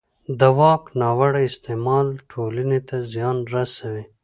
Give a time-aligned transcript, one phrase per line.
[0.39, 4.03] د واک ناوړه استعمال ټولنې ته زیان رسوي